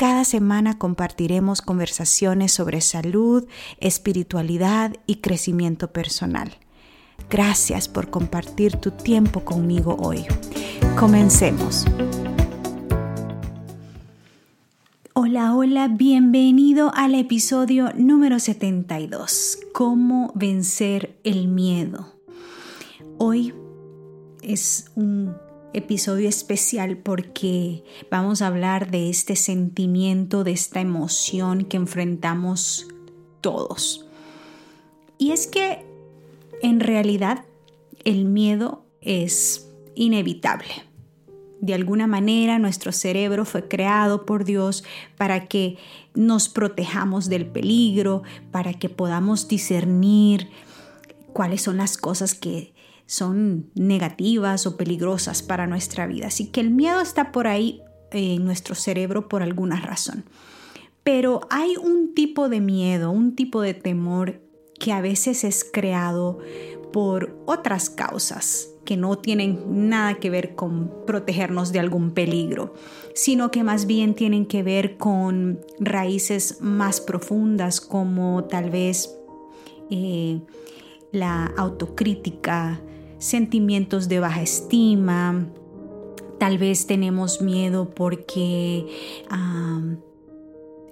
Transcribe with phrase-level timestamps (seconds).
[0.00, 3.46] Cada semana compartiremos conversaciones sobre salud,
[3.80, 6.54] espiritualidad y crecimiento personal.
[7.28, 10.24] Gracias por compartir tu tiempo conmigo hoy.
[10.98, 11.84] Comencemos.
[15.12, 22.14] Hola, hola, bienvenido al episodio número 72, ¿Cómo vencer el miedo?
[23.18, 23.52] Hoy
[24.40, 25.34] es un
[25.72, 32.88] episodio especial porque vamos a hablar de este sentimiento, de esta emoción que enfrentamos
[33.40, 34.06] todos.
[35.18, 35.84] Y es que
[36.62, 37.44] en realidad
[38.04, 40.90] el miedo es inevitable.
[41.60, 44.82] De alguna manera nuestro cerebro fue creado por Dios
[45.18, 45.76] para que
[46.14, 50.48] nos protejamos del peligro, para que podamos discernir
[51.34, 52.72] cuáles son las cosas que
[53.10, 56.28] son negativas o peligrosas para nuestra vida.
[56.28, 60.22] Así que el miedo está por ahí en nuestro cerebro por alguna razón.
[61.02, 64.40] Pero hay un tipo de miedo, un tipo de temor
[64.78, 66.38] que a veces es creado
[66.92, 72.74] por otras causas que no tienen nada que ver con protegernos de algún peligro,
[73.16, 79.16] sino que más bien tienen que ver con raíces más profundas como tal vez
[79.90, 80.40] eh,
[81.10, 82.80] la autocrítica,
[83.20, 85.46] sentimientos de baja estima,
[86.40, 88.86] tal vez tenemos miedo porque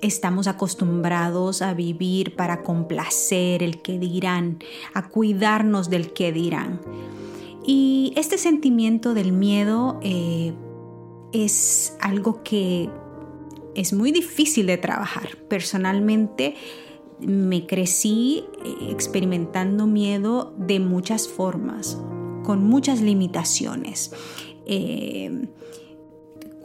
[0.03, 4.59] estamos acostumbrados a vivir para complacer el que dirán,
[4.95, 6.81] a cuidarnos del que dirán.
[7.67, 10.53] Y este sentimiento del miedo eh,
[11.33, 12.91] es algo que
[13.75, 15.37] es muy difícil de trabajar.
[15.49, 16.55] Personalmente,
[17.21, 21.99] me crecí eh, experimentando miedo de muchas formas
[22.49, 24.11] con muchas limitaciones.
[24.65, 25.49] Eh,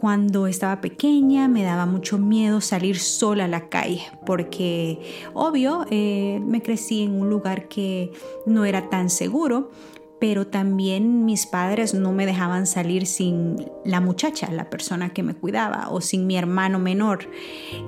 [0.00, 5.02] cuando estaba pequeña me daba mucho miedo salir sola a la calle porque
[5.34, 8.12] obvio eh, me crecí en un lugar que
[8.46, 9.72] no era tan seguro
[10.18, 15.34] pero también mis padres no me dejaban salir sin la muchacha, la persona que me
[15.34, 17.28] cuidaba o sin mi hermano menor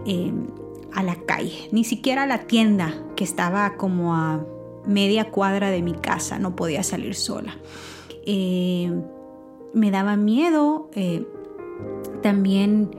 [0.04, 0.34] eh,
[0.92, 4.44] a la calle, ni siquiera a la tienda que estaba como a
[4.86, 7.56] media cuadra de mi casa, no podía salir sola.
[8.24, 8.90] Eh,
[9.74, 11.26] me daba miedo, eh,
[12.22, 12.90] también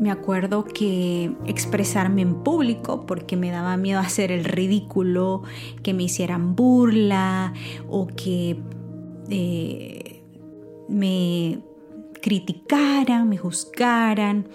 [0.00, 5.42] me acuerdo que expresarme en público porque me daba miedo hacer el ridículo,
[5.82, 7.52] que me hicieran burla
[7.88, 8.56] o que
[9.28, 10.22] eh,
[10.88, 11.60] me
[12.20, 14.48] criticaran, me juzgaran.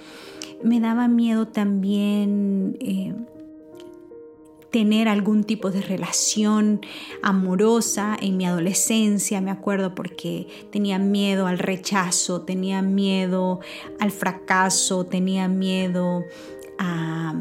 [0.64, 2.78] Me daba miedo también
[4.72, 6.82] tener algún tipo de relación
[7.22, 13.60] amorosa en mi adolescencia, me acuerdo, porque tenía miedo al rechazo, tenía miedo
[14.00, 16.26] al fracaso, tenía miedo
[16.78, 17.36] a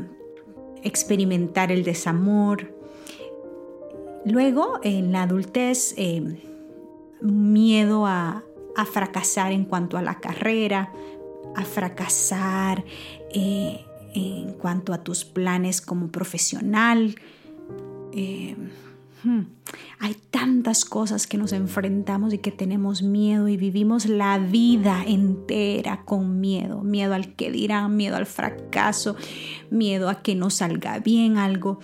[0.82, 2.72] experimentar el desamor.
[4.24, 6.42] Luego, en la adultez, eh,
[7.20, 8.42] miedo a,
[8.92, 10.92] fracasar en cuanto a la carrera,
[11.54, 12.84] a fracasar
[13.32, 13.86] eh,
[14.16, 17.16] en cuanto a tus planes como profesional.
[18.12, 18.56] Eh,
[19.24, 19.40] hmm,
[19.98, 26.04] hay tantas cosas que nos enfrentamos y que tenemos miedo y vivimos la vida entera
[26.04, 26.82] con miedo.
[26.82, 29.16] Miedo al que dirán, miedo al fracaso,
[29.70, 31.80] miedo a que no salga bien algo.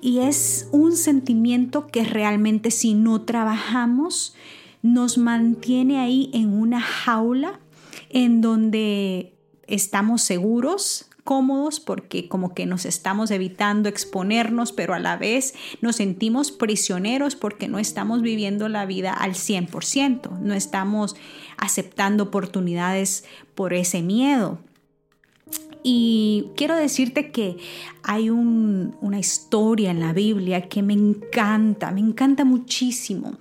[0.00, 4.34] Y es un sentimiento que realmente si no trabajamos
[4.82, 7.60] nos mantiene ahí en una jaula
[8.10, 9.32] en donde
[9.68, 15.96] estamos seguros, cómodos porque como que nos estamos evitando exponernos, pero a la vez nos
[15.96, 21.16] sentimos prisioneros porque no estamos viviendo la vida al 100%, no estamos
[21.56, 23.24] aceptando oportunidades
[23.54, 24.58] por ese miedo.
[25.84, 27.56] Y quiero decirte que
[28.04, 33.36] hay una historia en la Biblia que me encanta, me encanta muchísimo.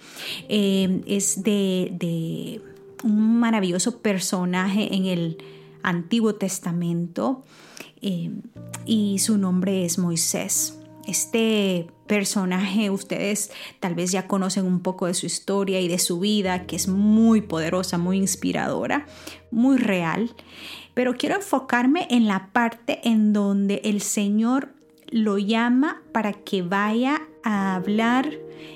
[0.50, 2.62] Eh, es de
[3.04, 5.38] un maravilloso personaje en el
[5.84, 7.44] Antiguo Testamento
[8.01, 8.31] eh,
[8.86, 10.77] y su nombre es Moisés.
[11.07, 16.19] Este personaje ustedes tal vez ya conocen un poco de su historia y de su
[16.19, 19.07] vida, que es muy poderosa, muy inspiradora,
[19.50, 20.36] muy real,
[20.94, 24.74] pero quiero enfocarme en la parte en donde el Señor
[25.09, 28.30] lo llama para que vaya a hablar,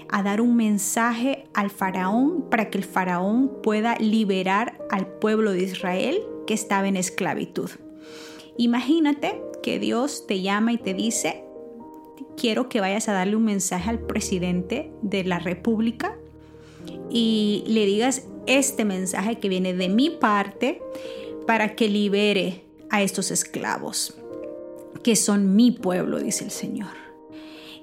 [0.10, 5.64] a dar un mensaje al faraón para que el faraón pueda liberar al pueblo de
[5.64, 7.70] Israel que estaba en esclavitud.
[8.58, 11.44] Imagínate que Dios te llama y te dice,
[12.38, 16.18] quiero que vayas a darle un mensaje al presidente de la República
[17.10, 20.82] y le digas este mensaje que viene de mi parte
[21.48, 24.16] para que libere a estos esclavos,
[25.04, 26.94] que son mi pueblo, dice el Señor.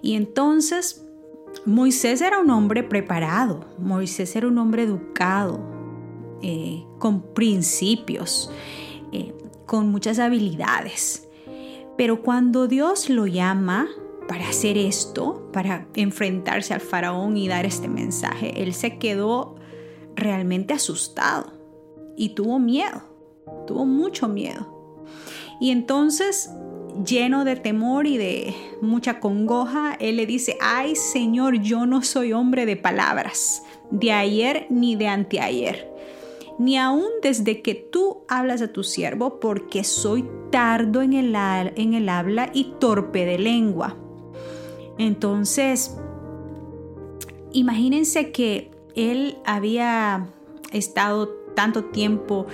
[0.01, 1.05] Y entonces
[1.65, 5.61] Moisés era un hombre preparado, Moisés era un hombre educado,
[6.43, 8.51] eh, con principios,
[9.73, 11.27] con muchas habilidades.
[11.97, 13.89] Pero cuando Dios lo llama
[14.29, 19.57] para hacer esto, para enfrentarse al faraón y dar este mensaje, él se quedó
[20.15, 21.55] realmente asustado
[22.19, 23.03] y tuvo miedo,
[23.67, 24.95] tuvo mucho miedo.
[25.59, 26.51] Y entonces,
[27.07, 32.35] lleno de temor y de mucha congoja, él le dice, ay Señor, yo no soy
[32.35, 35.93] hombre de palabras, de ayer ni de anteayer
[36.63, 41.95] ni aun desde que tú hablas a tu siervo, porque soy tardo en el, en
[41.95, 43.97] el habla y torpe de lengua.
[44.99, 45.97] Entonces,
[47.53, 50.29] imagínense que él había
[50.71, 52.47] estado tanto tiempo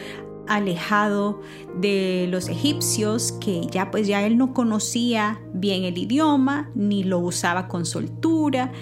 [0.47, 1.43] alejado
[1.79, 7.19] de los egipcios que ya pues ya él no conocía bien el idioma ni lo
[7.19, 8.73] usaba con soltura.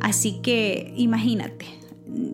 [0.00, 1.66] Así que imagínate,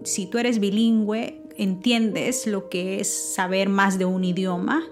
[0.05, 4.83] si tú eres bilingüe, entiendes lo que es saber más de un idioma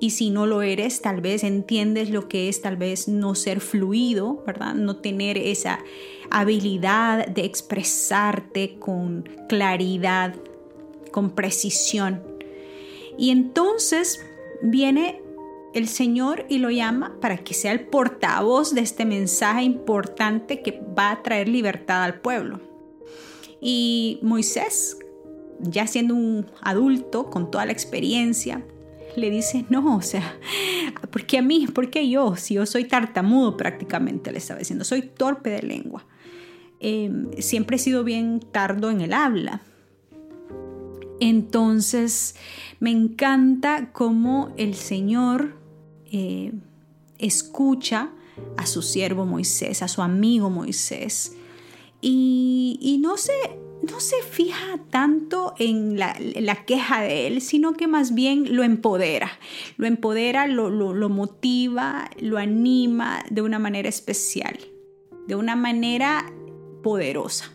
[0.00, 3.60] y si no lo eres, tal vez entiendes lo que es tal vez no ser
[3.60, 4.74] fluido, ¿verdad?
[4.74, 5.78] No tener esa
[6.30, 10.34] habilidad de expresarte con claridad,
[11.12, 12.22] con precisión.
[13.18, 14.24] Y entonces
[14.62, 15.20] viene
[15.74, 20.80] el Señor y lo llama para que sea el portavoz de este mensaje importante que
[20.98, 22.60] va a traer libertad al pueblo.
[23.60, 24.96] Y Moisés
[25.62, 28.64] ya siendo un adulto con toda la experiencia,
[29.16, 30.38] le dice, no, o sea,
[31.10, 31.66] ¿por qué a mí?
[31.66, 32.36] ¿Por qué yo?
[32.36, 36.06] Si yo soy tartamudo prácticamente, le estaba diciendo, soy torpe de lengua.
[36.80, 39.62] Em, siempre he sido bien tardo en el habla.
[41.20, 42.34] Entonces,
[42.78, 45.54] me encanta cómo el Señor
[46.10, 46.52] eh,
[47.18, 48.10] escucha
[48.56, 51.36] a su siervo Moisés, a su amigo Moisés.
[52.00, 53.32] Y, y no se
[53.82, 56.14] no se fija tanto en la,
[56.66, 59.30] queja de él, sino que más bien lo empodera.
[59.76, 64.58] Lo empodera, lo, lo, motiva, lo anima de una manera especial,
[65.26, 66.30] de una manera
[66.82, 67.52] poderosa.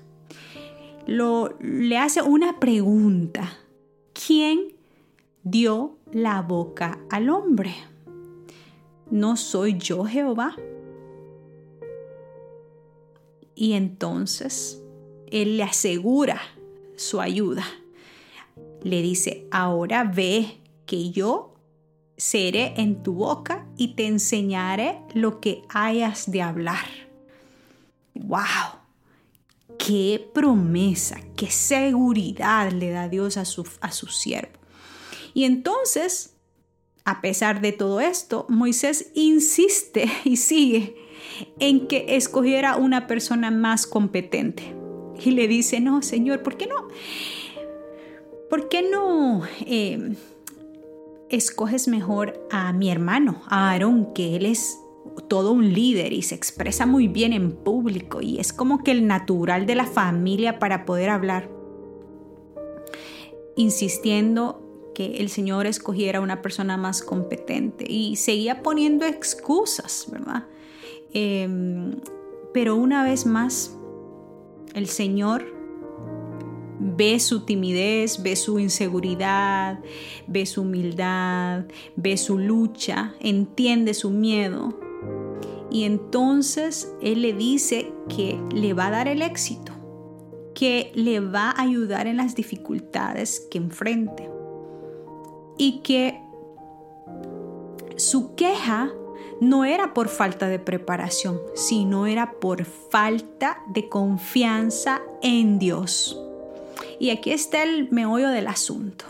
[1.05, 3.59] Lo, le hace una pregunta.
[4.13, 4.73] ¿Quién
[5.43, 7.75] dio la boca al hombre?
[9.11, 10.55] ¿No soy yo Jehová?
[13.53, 14.84] Y entonces
[15.35, 16.41] él le asegura
[16.95, 17.65] su ayuda.
[18.83, 21.55] Le dice, ahora ve que yo
[22.15, 26.85] seré en tu boca y te enseñaré lo que hayas de hablar.
[28.13, 28.79] ¡Wow!
[29.77, 31.19] ¡Qué promesa!
[31.35, 34.57] ¡Qué seguridad le da Dios a su, a su siervo!
[35.33, 36.35] Y entonces,
[37.03, 40.95] a pesar de todo esto, Moisés insiste y sigue
[41.59, 44.84] en que escogiera una persona más competente
[45.23, 46.87] y le dice, no, Señor, ¿por qué no?
[48.49, 50.15] ¿Por qué no em,
[51.29, 54.79] escoges mejor a mi hermano, a Aarón, que él es
[55.27, 59.07] todo un líder y se expresa muy bien en público y es como que el
[59.07, 61.49] natural de la familia para poder hablar?
[63.55, 64.61] Insistiendo
[64.93, 70.45] que el Señor escogiera una persona más competente y seguía poniendo excusas, ¿verdad?
[71.13, 71.99] Em,
[72.53, 73.77] pero una vez más,
[74.75, 75.55] el Señor
[76.79, 79.79] ve su timidez, ve su inseguridad,
[80.27, 81.65] ve su humildad,
[81.95, 84.77] ve su lucha, entiende su miedo.
[85.71, 89.73] Y entonces Él le dice que le va a dar el éxito,
[90.53, 94.29] que le va a ayudar en las dificultades que enfrente.
[95.57, 96.19] Y que
[97.95, 98.91] su queja
[99.41, 106.19] no era por falta de preparación, sino era por falta de confianza en Dios.
[106.99, 109.05] Y aquí está el meollo del asunto.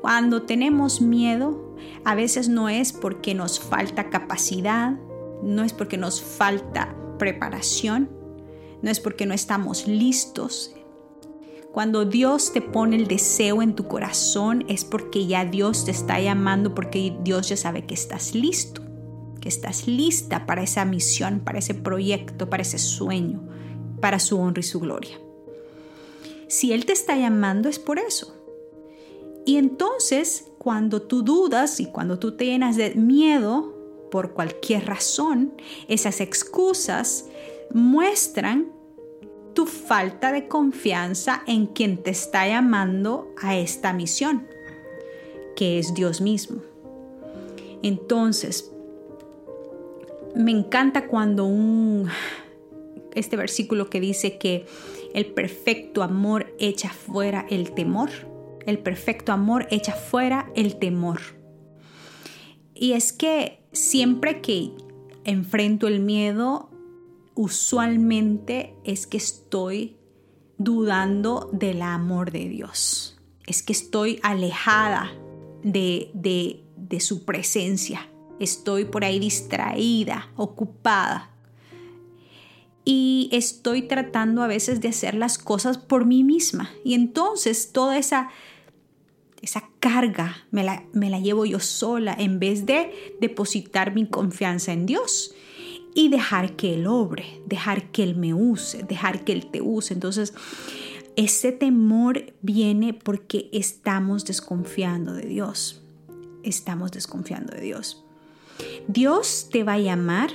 [0.00, 4.92] Cuando tenemos miedo, a veces no es porque nos falta capacidad,
[5.42, 8.08] no es porque nos falta preparación,
[8.82, 10.74] no es porque no estamos listos.
[11.72, 16.18] Cuando Dios te pone el deseo en tu corazón es porque ya Dios te está
[16.20, 18.89] llamando, porque Dios ya sabe que estás listo.
[19.40, 23.40] Que estás lista para esa misión, para ese proyecto, para ese sueño,
[24.00, 25.18] para su honra y su gloria.
[26.48, 28.36] Si Él te está llamando es por eso.
[29.46, 33.76] Y entonces, cuando tú dudas y cuando tú te llenas de miedo
[34.10, 35.54] por cualquier razón,
[35.88, 37.26] esas excusas
[37.72, 38.72] muestran
[39.54, 44.46] tu falta de confianza en quien te está llamando a esta misión,
[45.56, 46.62] que es Dios mismo.
[47.82, 48.70] Entonces,
[50.34, 52.08] me encanta cuando un
[53.14, 54.66] este versículo que dice que
[55.14, 58.10] el perfecto amor echa fuera el temor.
[58.66, 61.20] El perfecto amor echa fuera el temor.
[62.74, 64.72] Y es que siempre que
[65.24, 66.70] enfrento el miedo,
[67.34, 69.96] usualmente es que estoy
[70.58, 73.20] dudando del amor de Dios.
[73.46, 75.12] Es que estoy alejada
[75.62, 78.08] de, de, de su presencia.
[78.40, 81.30] Estoy por ahí distraída, ocupada.
[82.84, 86.70] Y estoy tratando a veces de hacer las cosas por mí misma.
[86.82, 88.30] Y entonces toda esa,
[89.42, 94.72] esa carga me la, me la llevo yo sola en vez de depositar mi confianza
[94.72, 95.34] en Dios
[95.94, 99.94] y dejar que Él obre, dejar que Él me use, dejar que Él te use.
[99.94, 100.32] Entonces,
[101.16, 105.82] ese temor viene porque estamos desconfiando de Dios.
[106.42, 108.04] Estamos desconfiando de Dios.
[108.88, 110.30] Dios te va a llamar,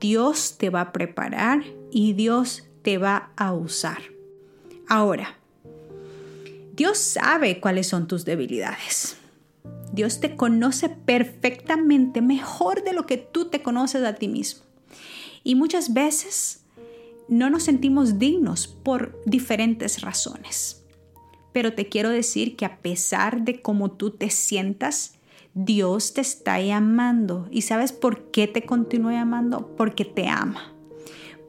[0.00, 3.98] Dios te va a preparar y Dios te va a usar.
[4.88, 5.38] Ahora,
[6.74, 9.16] Dios sabe cuáles son tus debilidades.
[9.92, 14.62] Dios te conoce perfectamente, mejor de lo que tú te conoces a ti mismo.
[15.42, 16.60] Y muchas veces
[17.28, 20.84] no nos sentimos dignos por diferentes razones.
[21.52, 25.15] Pero te quiero decir que a pesar de cómo tú te sientas,
[25.56, 27.48] Dios te está llamando.
[27.50, 29.74] ¿Y sabes por qué te continúa llamando?
[29.74, 30.74] Porque te ama.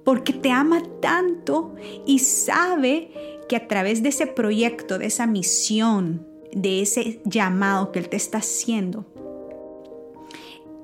[0.06, 3.12] Porque te ama tanto y sabe
[3.50, 8.16] que a través de ese proyecto, de esa misión, de ese llamado que Él te
[8.16, 9.06] está haciendo,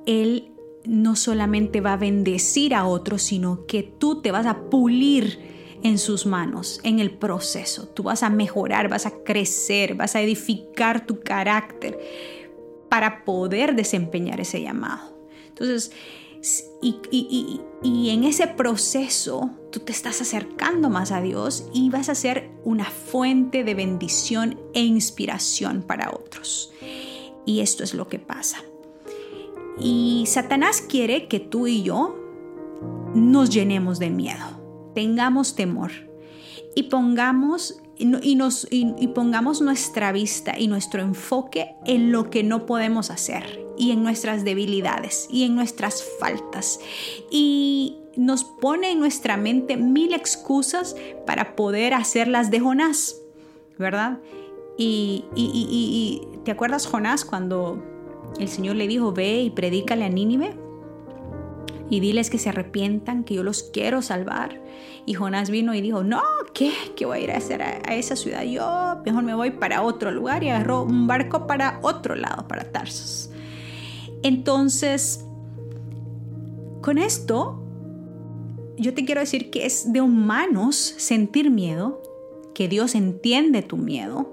[0.05, 0.51] Él
[0.83, 5.39] no solamente va a bendecir a otros, sino que tú te vas a pulir
[5.81, 7.87] en sus manos, en el proceso.
[7.87, 11.97] Tú vas a mejorar, vas a crecer, vas a edificar tu carácter
[12.93, 15.17] para poder desempeñar ese llamado.
[15.47, 15.91] Entonces,
[16.79, 22.51] y, en ese proceso tú te estás acercando más a Dios y vas a ser
[22.63, 26.71] una fuente de bendición e inspiración para otros.
[27.47, 28.59] Y esto es lo que pasa.
[29.79, 32.15] Y Satanás quiere que tú y yo
[33.15, 35.89] nos llenemos de miedo, tengamos temor
[36.75, 43.63] y pongamos y, pongamos nuestra vista y nuestro enfoque en lo que no podemos hacer
[43.77, 46.79] y en nuestras debilidades y en nuestras faltas.
[47.29, 50.95] Y nos pone en nuestra mente mil excusas
[51.25, 53.17] para poder hacerlas de Jonás,
[53.77, 54.19] ¿verdad?
[54.77, 57.83] Y, y, ¿te acuerdas Jonás cuando
[58.39, 60.62] el Señor le dijo, ve y predícale a Nínive?
[61.89, 64.61] Y diles que se arrepientan, que yo los quiero salvar.
[65.05, 66.21] Y Jonás vino y dijo, no,
[66.53, 66.71] ¿qué?
[66.95, 68.43] ¿Qué voy a ir a hacer a, esa ciudad?
[68.43, 72.71] Yo mejor me voy para otro lugar y agarró un barco para otro lado, para
[72.71, 73.29] Tarsos.
[74.23, 75.25] Entonces,
[76.81, 77.61] con esto,
[78.77, 82.01] yo te quiero decir que es de humanos sentir miedo,
[82.53, 84.32] que Dios entiende tu miedo,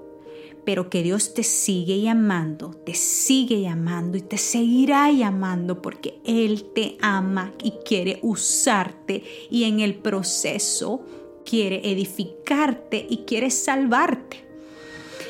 [0.71, 6.71] pero que Dios te sigue llamando, te sigue llamando y te seguirá llamando porque Él
[6.73, 11.01] te ama y quiere usarte y en el proceso
[11.43, 14.45] quiere edificarte y quiere salvarte.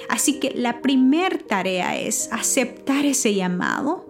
[0.09, 4.05] Así que la primera tarea es aceptar ese llamado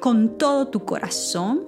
[0.00, 1.66] con todo tu corazón.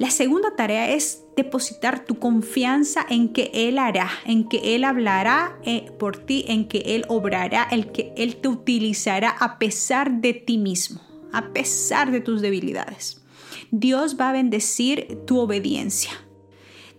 [0.00, 5.58] La segunda tarea es depositar tu confianza en que Él hará, en que Él hablará
[5.62, 10.32] eh, por ti, en que Él obrará, en que Él te utilizará a pesar de
[10.32, 11.02] ti mismo,
[11.34, 13.22] a pesar de tus debilidades.
[13.70, 16.12] Dios va a bendecir tu obediencia.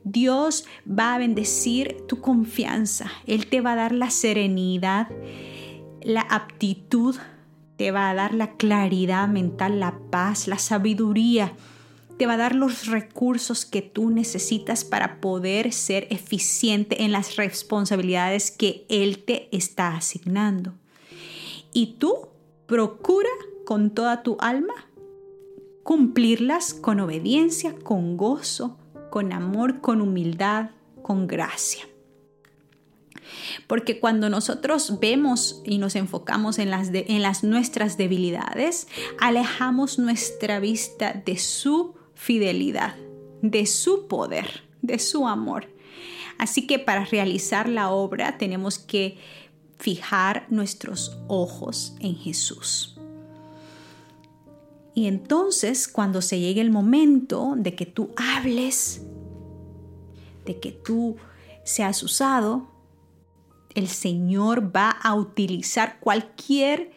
[0.03, 3.11] Dios va a bendecir tu confianza.
[3.25, 5.07] Él te va a dar la serenidad,
[6.03, 7.15] la aptitud,
[7.77, 11.55] te va a dar la claridad mental, la paz, la sabiduría
[12.21, 17.35] te va a dar los recursos que tú necesitas para poder ser eficiente en las
[17.35, 20.75] responsabilidades que Él te está asignando.
[21.73, 22.27] Y tú
[22.67, 23.31] procura
[23.65, 24.75] con toda tu alma
[25.81, 28.77] cumplirlas con obediencia, con gozo,
[29.09, 30.69] con amor, con humildad,
[31.01, 31.87] con gracia.
[33.65, 38.87] Porque cuando nosotros vemos y nos enfocamos en las, en las nuestras debilidades,
[39.19, 42.95] alejamos nuestra vista de su fidelidad,
[43.41, 45.65] de su poder, de su amor.
[46.37, 49.17] Así que para realizar la obra tenemos que
[49.79, 52.99] fijar nuestros ojos en Jesús.
[54.93, 59.01] Y entonces cuando se llegue el momento de que tú hables,
[60.45, 61.17] de que tú
[61.63, 62.69] seas usado,
[63.73, 66.91] el Señor va a utilizar cualquier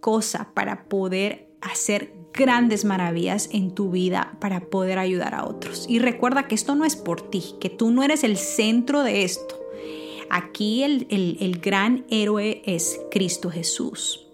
[0.00, 5.86] cosa para poder hacer grandes maravillas en tu vida para poder ayudar a otros.
[5.88, 9.24] Y recuerda que esto no es por ti, que tú no eres el centro de
[9.24, 9.58] esto.
[10.30, 14.26] Aquí el, el gran héroe es Cristo Jesús.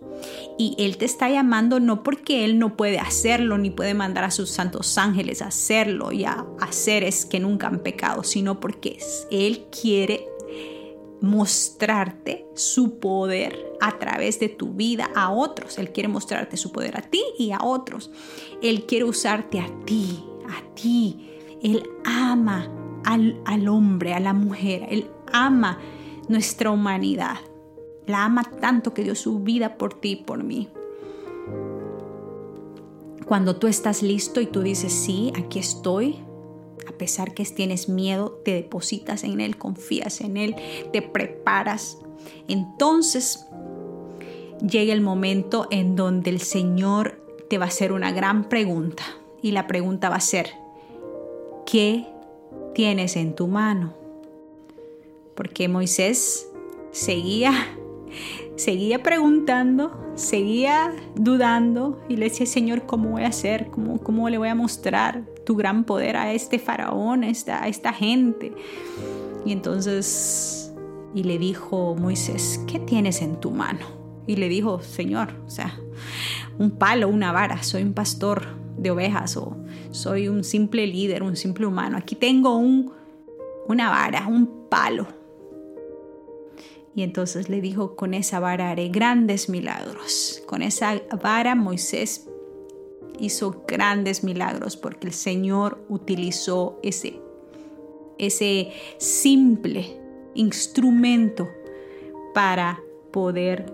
[0.59, 4.31] Y Él te está llamando no porque Él no puede hacerlo, ni puede mandar a
[4.31, 8.99] sus santos ángeles a hacerlo y a, seres que nunca han pecado, sino porque
[9.31, 10.26] Él quiere
[11.21, 15.79] mostrarte su poder a través de tu vida a otros.
[15.79, 18.11] Él quiere mostrarte su poder a ti y a otros.
[18.63, 21.31] Él quiere usarte a ti, a ti.
[21.63, 22.71] Él ama
[23.05, 24.87] al, al hombre, a la mujer.
[24.91, 25.79] Él ama
[26.29, 27.37] nuestra humanidad.
[28.07, 30.69] La ama tanto que dio su vida por ti y por mí.
[33.27, 36.17] Cuando tú estás listo y tú dices, sí, aquí estoy,
[36.88, 40.57] a pesar que tienes miedo, te depositas en Él, confías en Él,
[40.93, 41.99] te preparas.
[42.49, 43.47] Entonces
[44.61, 49.05] llega el momento en donde el Señor te va a hacer una gran pregunta.
[49.43, 50.50] Y la pregunta va a ser,
[51.66, 52.07] ¿qué
[52.75, 53.95] tienes en tu mano?
[55.35, 56.49] Porque Moisés
[56.90, 57.52] seguía
[58.57, 63.69] seguía preguntando, seguía dudando y le decía, Señor, ¿cómo voy a hacer?
[63.71, 67.69] ¿Cómo, cómo le voy a mostrar tu gran poder a este faraón, a esta, a
[67.69, 68.53] esta gente?
[69.47, 70.75] Y entonces,
[71.15, 73.87] y le dijo Moisés, ¿qué tienes en tu mano?
[74.26, 75.81] Y le dijo, Señor, o sea,
[76.59, 79.57] un palo, una vara, soy un pastor de ovejas o
[79.93, 81.97] soy un simple líder, un simple humano.
[81.97, 82.93] Aquí tengo un,
[83.67, 85.06] una vara, un palo
[86.97, 90.43] y entonces le dijo, con esa vara haré grandes milagros.
[90.47, 92.25] Con esa vara Moisés
[93.19, 97.21] hizo grandes milagros porque el Señor utilizó ese,
[98.19, 100.00] ese simple
[100.35, 101.49] instrumento
[102.35, 103.73] para poder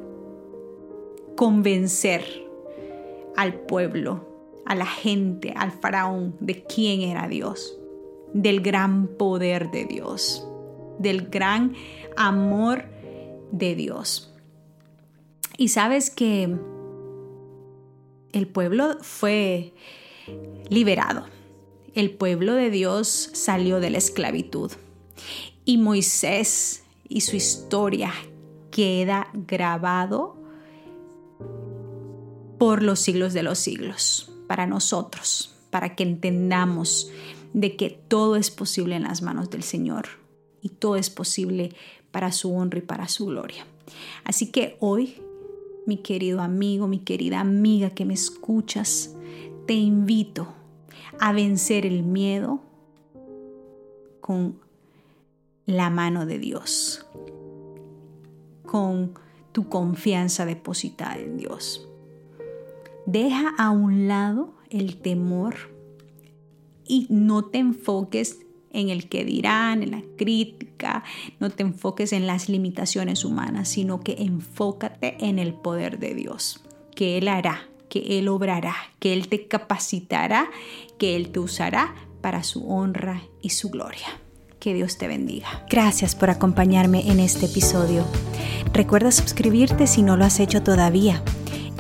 [1.37, 2.23] convencer
[3.37, 4.29] al pueblo,
[4.67, 7.79] a la gente, al faraón de quién era Dios,
[8.33, 10.47] del gran poder de Dios,
[10.99, 11.75] del gran
[12.17, 12.85] amor
[13.51, 14.35] de Dios.
[15.59, 16.57] Y sabes que
[18.33, 19.73] el pueblo fue
[20.69, 21.27] liberado.
[21.95, 24.73] El pueblo de Dios salió de la esclavitud.
[25.65, 28.13] Y Moisés y su historia
[28.71, 30.37] queda grabado
[32.59, 37.11] por los siglos de los siglos, para nosotros, para que entendamos
[37.53, 40.09] de que todo es posible en las manos del Señor
[40.63, 41.75] y todo es posible
[42.13, 43.67] para su honra y para su gloria.
[44.25, 45.21] Así que hoy,
[45.87, 49.17] mi querido amigo, mi querida amiga que me escuchas,
[49.67, 50.49] te invito
[51.19, 52.61] a vencer el miedo
[54.21, 54.59] con
[55.67, 57.07] la mano de Dios,
[58.65, 59.15] con
[59.53, 61.89] tu confianza depositada en Dios.
[63.07, 65.55] Deja a un lado el temor
[66.87, 68.41] y no te enfoques
[68.73, 71.05] en el que dirán, en la crítica,
[71.41, 76.65] no te enfoques en las limitaciones humanas, sino que enfócate en el poder de Dios,
[76.95, 80.51] que Él hará, que Él obrará, que Él te capacitará,
[80.99, 84.07] que Él te usará para su honra y su gloria.
[84.59, 85.67] Que Dios te bendiga.
[85.69, 88.07] Gracias por acompañarme en este episodio.
[88.73, 91.23] Recuerda suscribirte si no lo has hecho todavía.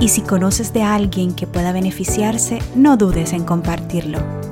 [0.00, 4.51] Y si conoces de alguien que pueda beneficiarse, no dudes en compartirlo.